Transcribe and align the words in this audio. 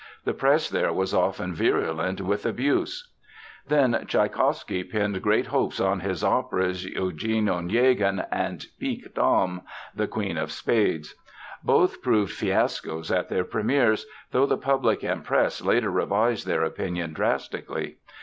The 0.25 0.33
press 0.33 0.67
there 0.67 0.91
was 0.91 1.13
often 1.13 1.53
virulent 1.53 2.21
with 2.21 2.43
abuse. 2.43 3.11
Then 3.67 4.03
Tschaikowsky 4.07 4.83
pinned 4.85 5.21
great 5.21 5.45
hopes 5.45 5.79
on 5.79 5.99
his 5.99 6.23
operas 6.23 6.83
Eugene 6.85 7.47
Onegin 7.47 8.25
and 8.31 8.65
Pique 8.79 9.13
Dame 9.13 9.61
("The 9.95 10.07
Queen 10.07 10.37
of 10.37 10.51
Spades"). 10.51 11.13
Both 11.63 12.01
proved 12.01 12.33
fiascos 12.33 13.11
at 13.11 13.29
their 13.29 13.43
premières, 13.43 14.05
though 14.31 14.47
the 14.47 14.57
public 14.57 15.03
and 15.03 15.23
press 15.23 15.61
later 15.61 15.91
revised 15.91 16.47
their 16.47 16.63
opinions 16.63 17.13
drastically. 17.13 17.97